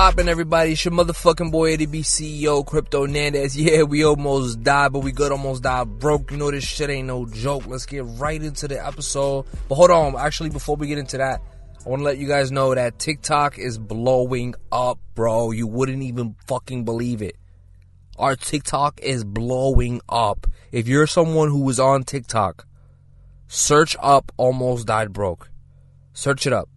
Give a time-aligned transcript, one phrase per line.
[0.00, 0.72] poppin', everybody?
[0.72, 3.54] It's your motherfucking boy, ADB CEO, Crypto Nandez.
[3.60, 6.30] Yeah, we almost died, but we good almost died broke.
[6.30, 7.66] You know, this shit ain't no joke.
[7.66, 9.44] Let's get right into the episode.
[9.68, 11.42] But hold on, actually, before we get into that,
[11.84, 15.50] I want to let you guys know that TikTok is blowing up, bro.
[15.50, 17.36] You wouldn't even fucking believe it.
[18.18, 20.46] Our TikTok is blowing up.
[20.72, 22.66] If you're someone who was on TikTok,
[23.48, 25.50] search up Almost Died Broke.
[26.14, 26.69] Search it up.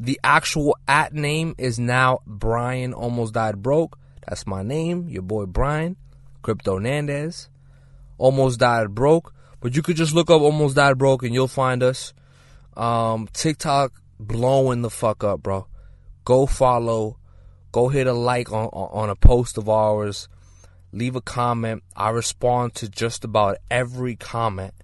[0.00, 3.98] The actual at name is now Brian Almost Died Broke.
[4.26, 5.96] That's my name, your boy Brian,
[6.40, 7.48] Crypto Nandez.
[8.16, 9.34] Almost Died Broke.
[9.60, 12.14] But you could just look up Almost Died Broke and you'll find us.
[12.76, 15.66] Um, TikTok blowing the fuck up, bro.
[16.24, 17.18] Go follow.
[17.72, 20.28] Go hit a like on, on a post of ours.
[20.92, 21.82] Leave a comment.
[21.96, 24.74] I respond to just about every comment.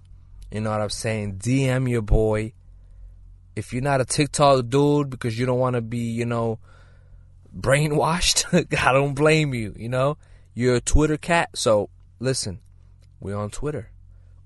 [0.51, 1.37] You know what I'm saying?
[1.37, 2.51] DM your boy
[3.55, 6.59] if you're not a TikTok dude because you don't want to be, you know,
[7.57, 8.45] brainwashed,
[8.79, 10.17] I don't blame you, you know?
[10.53, 11.89] You're a Twitter cat, so
[12.19, 12.59] listen,
[13.19, 13.91] we're on Twitter.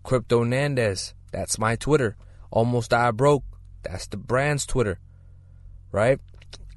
[0.03, 2.15] Crypto Nandez, that's my Twitter.
[2.51, 3.43] Almost Died Broke,
[3.83, 4.99] that's the brand's Twitter.
[5.91, 6.19] Right?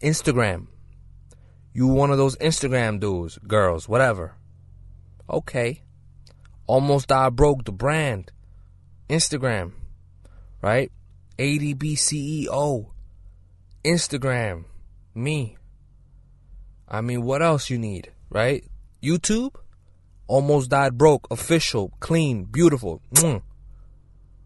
[0.02, 0.66] Instagram.
[1.72, 4.34] You one of those Instagram dudes, girls, whatever.
[5.28, 5.82] Okay.
[6.66, 8.30] Almost Died Broke the brand.
[9.08, 9.72] Instagram.
[10.60, 10.92] Right?
[11.42, 12.86] ADB CEO,
[13.84, 14.64] Instagram,
[15.12, 15.56] me.
[16.88, 18.64] I mean, what else you need, right?
[19.02, 19.56] YouTube,
[20.28, 23.02] almost died broke, official, clean, beautiful.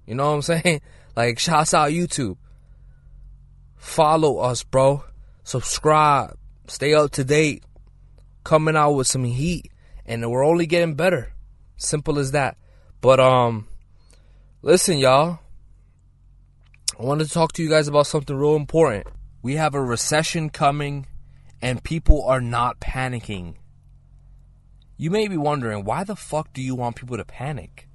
[0.06, 0.80] You know what I'm saying?
[1.16, 2.36] Like, shouts out YouTube.
[3.76, 5.02] Follow us, bro.
[5.44, 6.36] Subscribe.
[6.66, 7.64] Stay up to date.
[8.44, 9.72] Coming out with some heat.
[10.04, 11.32] And we're only getting better.
[11.78, 12.58] Simple as that.
[13.00, 13.66] But, um,
[14.60, 15.38] listen, y'all.
[16.98, 19.06] I wanted to talk to you guys about something real important.
[19.42, 21.06] We have a recession coming
[21.60, 23.56] and people are not panicking.
[24.96, 27.86] You may be wondering, why the fuck do you want people to panic?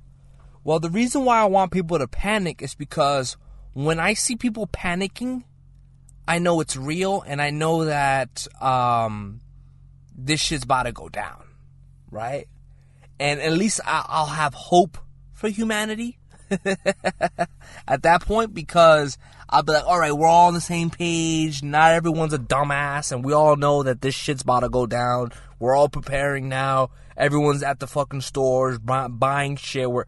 [0.64, 3.38] Well, the reason why I want people to panic is because
[3.74, 5.46] when I see people panicking,
[6.28, 9.42] I know it's real and I know that um,
[10.16, 11.44] this shit's about to go down,
[12.12, 12.48] right?
[13.20, 15.00] And at least I'll have hope
[15.34, 16.20] for humanity
[17.88, 19.18] at that point because
[19.50, 21.64] I'll be like, all right, we're all on the same page.
[21.64, 25.32] Not everyone's a dumbass, and we all know that this shit's about to go down.
[25.60, 26.90] We're all preparing now.
[27.18, 29.92] Everyone's at the fucking stores buying shit.
[29.92, 30.08] Where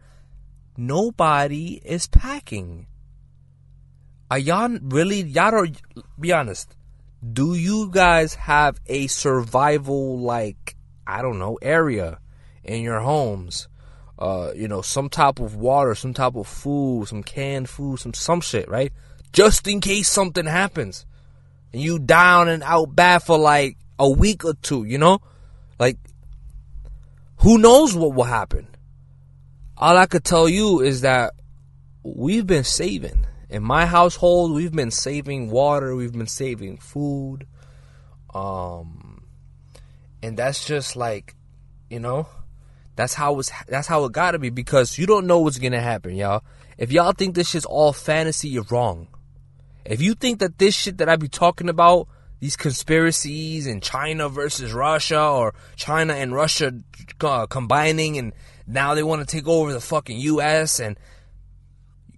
[0.76, 2.86] nobody is packing.
[4.30, 5.20] Are y'all really?
[5.20, 5.80] Y'all don't.
[6.18, 6.74] Be honest.
[7.32, 12.18] Do you guys have a survival like I don't know area
[12.62, 13.68] in your homes?
[14.18, 18.14] Uh, you know, some type of water, some type of food, some canned food, some
[18.14, 18.92] some shit, right?
[19.32, 21.04] Just in case something happens,
[21.72, 25.20] and you down and out bad for like a week or two, you know,
[25.78, 25.98] like
[27.38, 28.68] who knows what will happen.
[29.76, 31.34] All I could tell you is that
[32.02, 33.26] we've been saving.
[33.50, 37.46] In my household, we've been saving water, we've been saving food.
[38.32, 39.24] Um
[40.22, 41.34] and that's just like,
[41.90, 42.26] you know,
[42.96, 46.14] that's how it's that's how it gotta be because you don't know what's gonna happen,
[46.14, 46.44] y'all.
[46.78, 49.08] If y'all think this shit's all fantasy, you're wrong.
[49.84, 52.08] If you think that this shit that I be talking about,
[52.40, 56.72] these conspiracies in China versus Russia or China and Russia
[57.20, 58.32] uh, combining and
[58.66, 60.98] now they want to take over the fucking US and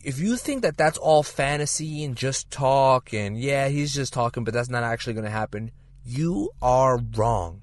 [0.03, 4.45] if you think that that's all fantasy and just talk and yeah, he's just talking
[4.45, 5.71] but that's not actually to happen,
[6.05, 7.63] you are wrong.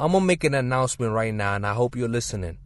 [0.00, 2.56] I'm going to make an announcement right now, and I hope you're listening.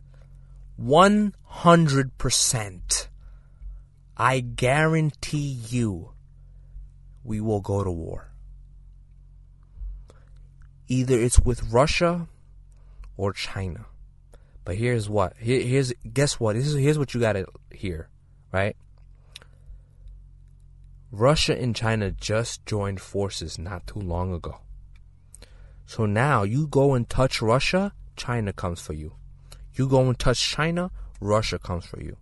[0.81, 3.09] 100%.
[4.17, 6.13] I guarantee you
[7.25, 8.31] we will go to war.
[10.87, 12.29] Either it's with Russia
[13.17, 13.87] or China.
[14.65, 15.33] But here's what.
[15.37, 16.55] Here, here's guess what.
[16.55, 18.09] This is here's what you got to hear,
[18.53, 18.77] right?
[21.11, 24.61] Russia and China just joined forces not too long ago.
[25.87, 29.15] So now you go and touch Russia, China comes for you.
[29.75, 30.91] You go and touch China,
[31.21, 32.17] Russia comes for you.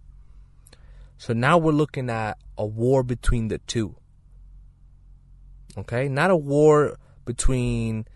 [1.19, 3.97] So now we're looking at a war between the two.
[5.77, 6.09] Okay?
[6.09, 8.07] Not a war between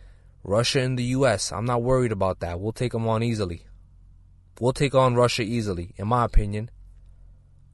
[0.43, 1.53] Russia and the US.
[1.53, 2.61] I'm not worried about that.
[2.61, 3.67] We'll take them on easily.
[4.61, 6.71] We'll take on Russia easily, in my opinion.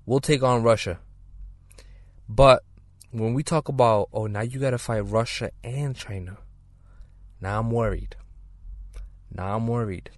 [0.04, 0.98] We'll take on Russia.
[2.28, 2.64] But
[3.10, 6.38] when we talk about, oh, now you got to fight Russia and China.
[7.42, 8.14] Now I'm worried.
[9.34, 10.10] Now I'm worried.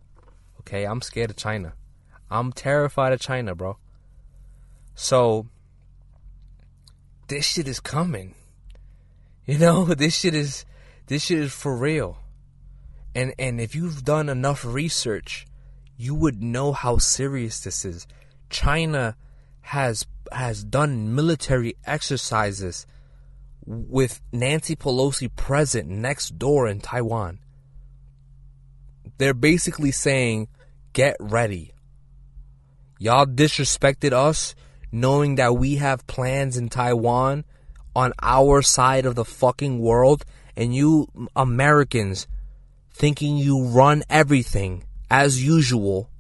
[0.61, 1.73] Okay, I'm scared of China.
[2.31, 3.79] I'm terrified of China, bro.
[4.95, 5.47] So
[7.29, 8.35] this shit is coming.
[9.47, 10.67] You know, this shit is
[11.07, 12.19] This shit is for real.
[13.15, 15.47] And and if you've done enough research,
[15.97, 18.07] you would know how serious this is.
[18.51, 19.17] China
[19.63, 22.87] has has done military exercises
[23.67, 27.39] with Nancy Pelosi present next door in Taiwan.
[29.19, 30.49] They're basically saying,
[30.93, 31.73] get ready.
[32.99, 34.55] Y'all disrespected us
[34.91, 37.45] knowing that we have plans in Taiwan
[37.97, 40.25] on our side of the fucking world
[40.57, 42.27] and you Americans
[42.93, 46.11] thinking you run everything as usual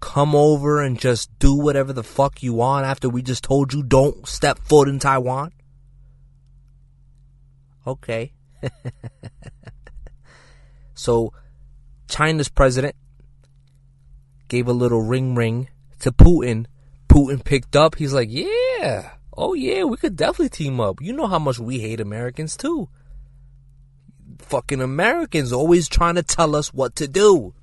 [0.00, 3.82] come over and just do whatever the fuck you want after we just told you
[3.82, 5.52] don't step foot in Taiwan?
[7.86, 8.32] Okay.
[10.94, 11.32] so,
[12.08, 12.96] China's president
[14.48, 15.68] gave a little ring ring
[16.00, 16.66] to Putin.
[17.08, 17.96] Putin picked up.
[17.96, 21.00] He's like, yeah, oh yeah, we could definitely team up.
[21.00, 22.88] You know how much we hate Americans too.
[24.38, 27.54] Fucking Americans always trying to tell us what to do.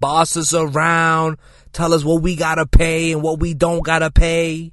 [0.00, 1.38] Boss us around,
[1.72, 4.72] tell us what we gotta pay and what we don't gotta pay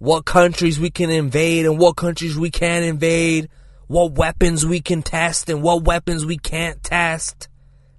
[0.00, 3.50] what countries we can invade and what countries we can't invade,
[3.86, 7.48] what weapons we can test and what weapons we can't test,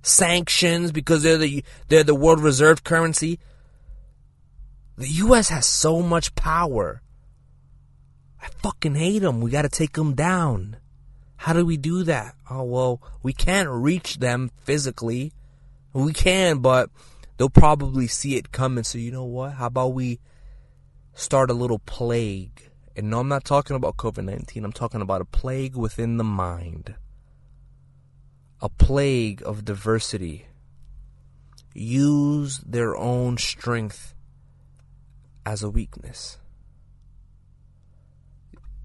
[0.01, 3.39] sanctions because they're the they're the world reserve currency.
[4.97, 7.03] The US has so much power.
[8.41, 9.39] I fucking hate them.
[9.39, 10.77] We got to take them down.
[11.35, 12.33] How do we do that?
[12.49, 15.33] Oh, well, we can't reach them physically.
[15.93, 16.89] We can, but
[17.37, 18.83] they'll probably see it coming.
[18.83, 19.53] So, you know what?
[19.53, 20.19] How about we
[21.13, 22.69] start a little plague.
[22.95, 24.65] And no, I'm not talking about COVID 19.
[24.65, 26.95] I'm talking about a plague within the mind.
[28.61, 30.47] A plague of diversity.
[31.73, 34.13] Use their own strength
[35.45, 36.37] as a weakness.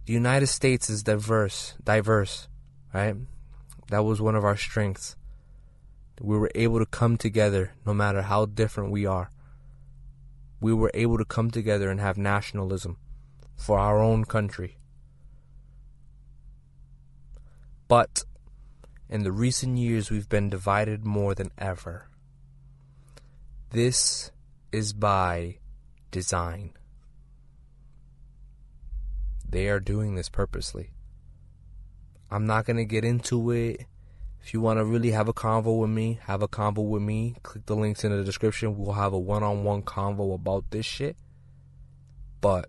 [0.06, 2.46] The United States is diverse, diverse,
[2.94, 3.16] right?
[3.88, 5.16] That was one of our strengths.
[6.20, 9.30] We were able to come together no matter how different we are
[10.60, 12.98] we were able to come together and have nationalism
[13.56, 14.78] for our own country.
[17.88, 18.24] But
[19.08, 22.08] in the recent years, we've been divided more than ever.
[23.70, 24.30] This
[24.72, 25.58] is by
[26.10, 26.72] design.
[29.48, 30.90] They are doing this purposely.
[32.30, 33.86] I'm not going to get into it
[34.42, 37.34] if you want to really have a convo with me, have a convo with me.
[37.42, 38.78] Click the links in the description.
[38.78, 41.16] We'll have a one on one convo about this shit.
[42.40, 42.68] But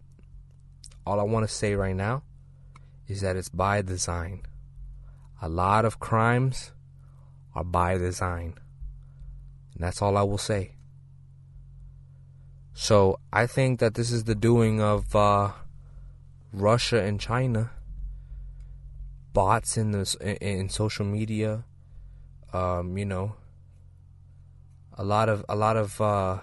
[1.05, 2.23] all I want to say right now
[3.07, 4.41] is that it's by design.
[5.41, 6.71] A lot of crimes
[7.53, 8.55] are by design.
[9.73, 10.71] And that's all I will say.
[12.73, 15.51] So I think that this is the doing of uh,
[16.51, 17.71] Russia and China
[19.37, 21.63] bots in this in social media.
[22.53, 23.35] Um, you know,
[24.97, 26.39] a lot of a lot of uh,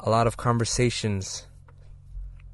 [0.00, 1.46] a lot of conversations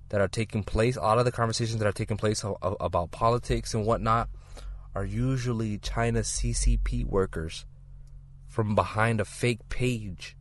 [0.08, 0.96] that are taking place.
[0.96, 4.28] A lot of the conversations that are taking place about politics and whatnot
[4.96, 7.66] are usually China CCP workers
[8.48, 10.36] from behind a fake page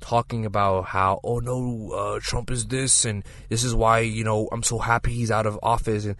[0.00, 4.48] talking about how oh no uh, Trump is this and this is why you know
[4.52, 6.16] I'm so happy he's out of office and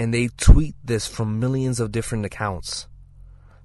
[0.00, 2.88] and they tweet this from millions of different accounts.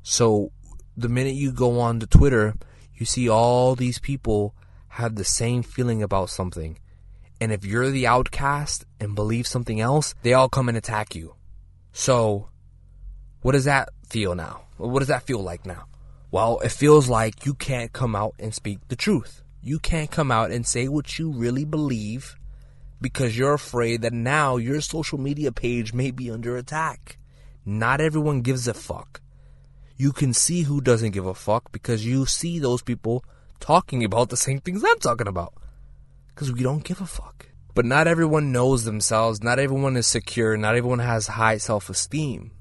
[0.04, 0.52] So
[0.98, 2.56] the minute you go on to Twitter,
[2.94, 4.54] you see all these people
[4.90, 6.78] have the same feeling about something.
[7.40, 11.36] And if you're the outcast and believe something else, they all come and attack you.
[11.94, 12.50] So,
[13.42, 14.64] what does that feel now?
[14.76, 15.86] What does that feel like now?
[16.32, 19.42] Well, it feels like you can't come out and speak the truth.
[19.62, 22.36] You can't come out and say what you really believe
[23.02, 27.18] because you're afraid that now your social media page may be under attack.
[27.66, 29.22] Not everyone gives a fuck.
[29.98, 33.24] You can see who doesn't give a fuck because you see those people
[33.60, 35.54] talking about the same things I'm talking about.
[36.28, 37.48] Because we don't give a fuck.
[37.74, 39.42] But not everyone knows themselves.
[39.42, 40.56] Not everyone is secure.
[40.58, 42.52] Not everyone has high self esteem.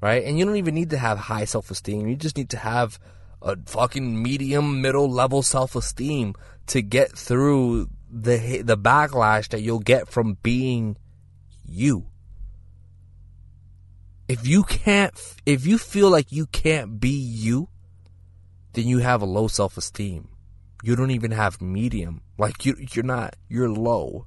[0.00, 0.24] Right?
[0.24, 2.06] And you don't even need to have high self esteem.
[2.06, 2.98] You just need to have
[3.42, 6.34] a fucking medium, middle level self esteem
[6.68, 10.96] to get through the the backlash that you'll get from being
[11.64, 12.06] you.
[14.28, 17.68] If you can't if you feel like you can't be you,
[18.72, 20.28] then you have a low self-esteem.
[20.82, 22.22] You don't even have medium.
[22.38, 24.26] Like you you're not you're low.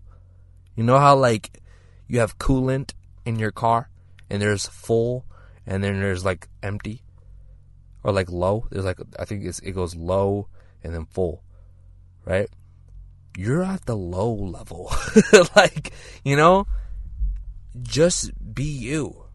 [0.75, 1.61] You know how like
[2.07, 2.93] you have coolant
[3.25, 3.89] in your car
[4.29, 5.25] and there's full
[5.65, 7.03] and then there's like empty
[8.03, 8.67] or like low.
[8.71, 10.47] There's like I think it goes low
[10.83, 11.43] and then full,
[12.25, 12.49] right?
[13.37, 14.91] You're at the low level.
[15.55, 15.93] like,
[16.23, 16.67] you know,
[17.81, 19.25] just be you.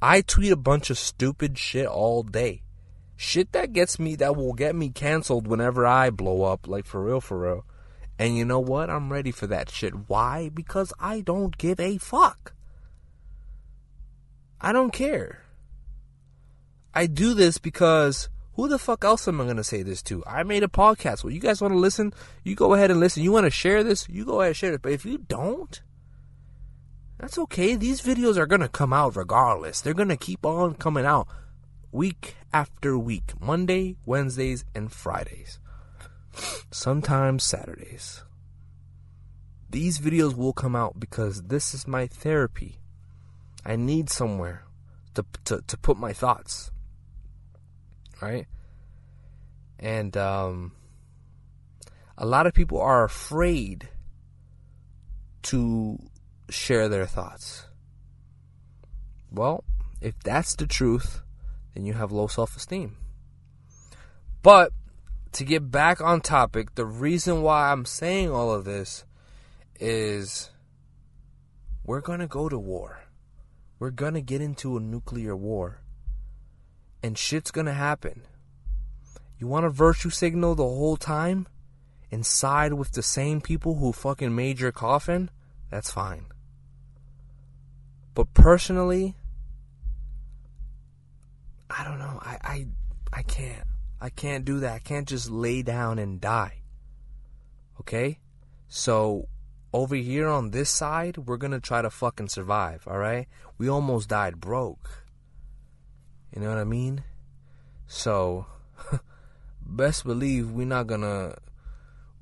[0.00, 2.62] I tweet a bunch of stupid shit all day.
[3.16, 7.02] Shit that gets me, that will get me canceled whenever I blow up, like for
[7.02, 7.64] real, for real.
[8.18, 8.90] And you know what?
[8.90, 10.08] I'm ready for that shit.
[10.08, 10.50] Why?
[10.52, 12.54] Because I don't give a fuck.
[14.60, 15.44] I don't care.
[16.94, 20.24] I do this because who the fuck else am I gonna say this to?
[20.26, 21.22] I made a podcast.
[21.22, 22.12] Well, you guys want to listen?
[22.42, 23.22] You go ahead and listen.
[23.22, 24.08] You want to share this?
[24.08, 24.82] You go ahead and share it.
[24.82, 25.80] But if you don't,
[27.18, 27.76] that's okay.
[27.76, 29.80] These videos are gonna come out regardless.
[29.80, 31.28] They're gonna keep on coming out
[31.92, 35.60] week after week, Monday, Wednesdays, and Fridays.
[36.72, 38.24] Sometimes Saturdays.
[39.70, 42.80] These videos will come out because this is my therapy.
[43.64, 44.64] I need somewhere
[45.14, 46.72] to to, to put my thoughts
[48.20, 48.46] right?
[49.78, 50.72] And um,
[52.16, 53.88] a lot of people are afraid
[55.44, 55.98] to
[56.50, 57.66] share their thoughts.
[59.30, 59.64] Well,
[60.00, 61.22] if that's the truth,
[61.74, 62.96] then you have low self esteem.
[64.42, 64.72] But
[65.32, 69.04] to get back on topic, the reason why I'm saying all of this
[69.78, 70.50] is
[71.84, 73.00] we're going to go to war.
[73.78, 75.82] We're going to get into a nuclear war
[77.02, 78.22] and shit's gonna happen.
[79.38, 81.46] You want to virtue signal the whole time
[82.10, 85.30] and side with the same people who fucking made your coffin?
[85.70, 86.26] That's fine.
[88.14, 89.14] But personally,
[91.70, 92.18] I don't know.
[92.20, 92.66] I, I
[93.12, 93.66] I can't.
[94.00, 94.74] I can't do that.
[94.74, 96.62] I can't just lay down and die.
[97.80, 98.18] Okay?
[98.68, 99.28] So
[99.72, 103.28] over here on this side, we're gonna try to fucking survive, alright?
[103.56, 105.04] We almost died broke.
[106.34, 107.04] You know what I mean?
[107.86, 108.46] So,
[109.62, 111.34] best believe we're not gonna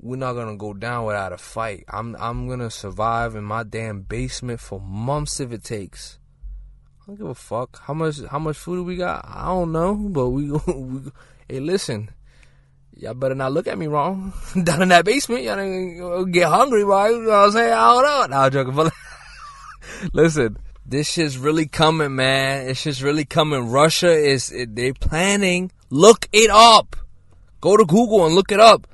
[0.00, 1.84] we're not gonna go down without a fight.
[1.88, 6.18] I'm I'm gonna survive in my damn basement for months if it takes.
[7.02, 9.24] I don't give a fuck how much how much food do we got.
[9.28, 11.10] I don't know, but we we
[11.48, 12.10] hey listen,
[12.94, 14.32] y'all better not look at me wrong
[14.62, 15.42] down in that basement.
[15.42, 17.10] Y'all gonna get hungry, right?
[17.10, 17.72] You know what I'm saying?
[17.72, 18.36] I don't know.
[18.36, 18.92] Nah, I'm joking, but
[20.12, 22.68] listen, this shit's really coming, man.
[22.68, 23.70] It's just really coming.
[23.70, 25.72] Russia is they planning.
[25.90, 26.94] Look it up.
[27.60, 28.86] Go to Google and look it up.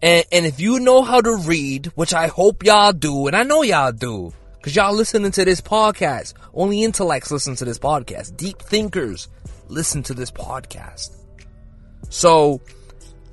[0.00, 3.42] And and if you know how to read, which I hope y'all do, and I
[3.42, 6.34] know y'all do, cause y'all listening to this podcast.
[6.52, 8.36] Only intellects listen to this podcast.
[8.36, 9.28] Deep thinkers
[9.68, 11.16] listen to this podcast.
[12.10, 12.60] So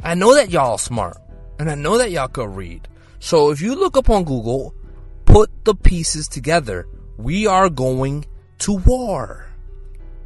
[0.04, 1.18] I know that y'all smart,
[1.60, 2.88] and I know that y'all can read.
[3.20, 4.74] So if you look up on Google,
[5.26, 6.88] put the pieces together
[7.24, 8.26] we are going
[8.60, 9.48] to war.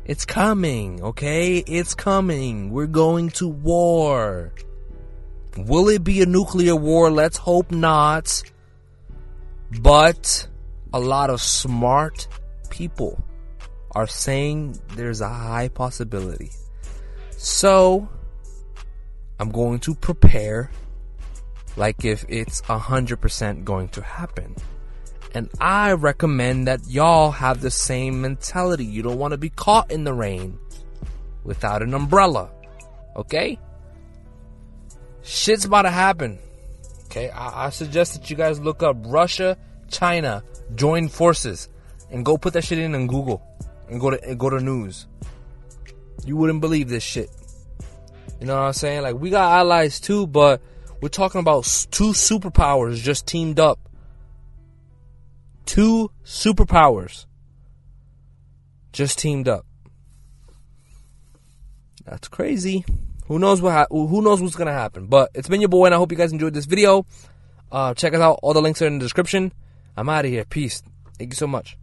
[0.06, 1.58] It's coming, okay?
[1.58, 2.72] It's coming.
[2.72, 4.54] We're going to war.
[5.58, 7.10] Will it be a nuclear war?
[7.12, 8.44] Let's hope not.
[9.82, 10.48] But
[10.94, 12.28] a lot of smart
[12.70, 13.24] people
[13.92, 16.52] are saying there's a high possibility.
[17.32, 18.08] So,
[19.40, 20.70] I'm going to prepare
[21.78, 24.56] like if it's 100% going to happen.
[25.36, 28.86] And I recommend that y'all have the same mentality.
[28.86, 30.58] You don't want to be caught in the rain
[31.44, 32.50] without an umbrella.
[33.18, 33.60] Okay?
[35.24, 36.39] Shit's about to happen.
[37.08, 37.30] Okay?
[37.32, 39.58] I, I suggest that you guys look up Russia,
[39.92, 40.42] China,
[40.74, 41.68] join forces,
[42.10, 43.44] and go put that shit in on Google
[43.89, 45.06] and go to and go to news.
[46.25, 47.30] You wouldn't believe this shit.
[48.39, 49.01] You know what I'm saying?
[49.01, 50.62] Like we got allies too, but
[51.01, 53.80] we're talking about two superpowers just teamed up
[55.66, 57.26] Two superpowers
[58.94, 59.66] just teamed up.
[62.06, 62.86] That's crazy.
[63.28, 65.08] Who knows what ha- who knows what's gonna happen?
[65.08, 67.06] But it's been your boy, and I hope you guys enjoyed this video.
[67.72, 68.40] Uh, check us out.
[68.44, 69.52] All the links are in the description.
[69.98, 70.46] I'm out of here.
[70.46, 70.84] Peace.
[71.18, 71.78] Thank you so much.